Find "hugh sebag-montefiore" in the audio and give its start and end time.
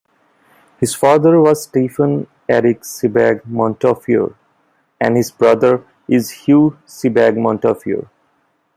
6.31-8.07